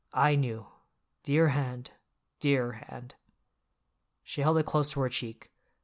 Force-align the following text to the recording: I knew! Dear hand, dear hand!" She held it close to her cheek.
I 0.15 0.35
knew! 0.35 0.65
Dear 1.21 1.49
hand, 1.49 1.91
dear 2.39 2.71
hand!" 2.71 3.13
She 4.23 4.41
held 4.41 4.57
it 4.57 4.65
close 4.65 4.89
to 4.93 5.01
her 5.01 5.09
cheek. 5.09 5.51